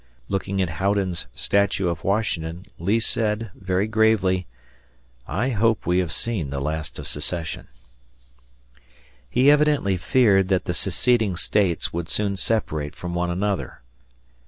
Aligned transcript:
Looking 0.29 0.63
at 0.63 0.79
Houdon's 0.81 1.27
statue 1.35 1.87
of 1.87 2.03
Washington, 2.03 2.65
Lee 2.79 2.99
said, 2.99 3.51
very 3.53 3.85
gravely, 3.85 4.47
"I 5.27 5.49
hope 5.51 5.85
we 5.85 5.99
have 5.99 6.11
seen 6.11 6.49
the 6.49 6.59
last 6.59 6.97
of 6.97 7.07
secession." 7.07 7.67
He 9.29 9.51
evidently 9.51 9.97
feared 9.97 10.47
that 10.47 10.65
the 10.65 10.73
seceding 10.73 11.35
States 11.35 11.93
would 11.93 12.09
soon 12.09 12.35
separate 12.35 12.95
from 12.95 13.13
one 13.13 13.29
another. 13.29 13.83